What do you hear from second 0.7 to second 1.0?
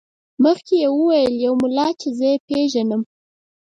یې